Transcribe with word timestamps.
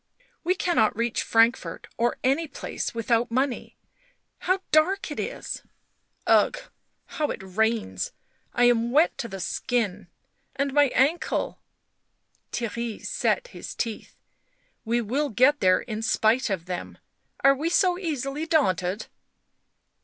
"We 0.43 0.55
cannot 0.55 0.97
reach 0.97 1.21
Frankfort 1.21 1.85
or 1.95 2.17
any 2.23 2.47
place 2.47 2.95
without 2.95 3.29
money... 3.29 3.77
how 4.39 4.63
dark 4.71 5.11
it 5.11 5.19
is!"" 5.19 5.61
Ugh! 6.25 6.57
How 7.05 7.27
it 7.27 7.43
rains! 7.43 8.11
I 8.51 8.63
am 8.63 8.89
wet 8.89 9.15
to 9.19 9.27
the 9.27 9.39
skin... 9.39 10.07
and 10.55 10.73
my 10.73 10.85
ankle...." 10.95 11.61
Theirry 12.51 13.05
set 13.05 13.49
his 13.49 13.75
teeth." 13.75 14.15
We 14.91 15.01
will 15.01 15.29
get 15.29 15.59
there 15.59 15.81
in 15.81 16.01
spite 16.01 16.49
of 16.49 16.65
them. 16.65 16.97
Are 17.43 17.53
we 17.53 17.69
so 17.69 17.99
easily 17.99 18.47
daunted?" 18.47 19.05